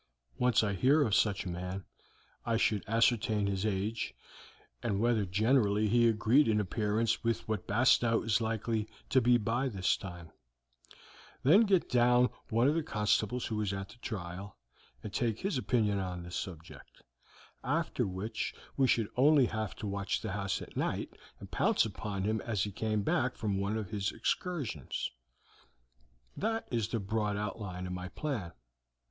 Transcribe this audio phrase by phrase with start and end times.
[0.39, 1.85] Once I hear of such a man,
[2.43, 4.15] I should ascertain his age,
[4.81, 9.69] and whether generally he agreed in appearance with what Bastow is likely to be by
[9.69, 10.31] this time,
[11.43, 14.57] then get down one of the constables who was at the trial,
[15.03, 17.03] and take his opinion on the subject,
[17.63, 22.23] after which we should only have to watch the house at night and pounce upon
[22.23, 25.11] him as he came back from one of his excursions.
[26.35, 28.53] That is the broad outline of my plan.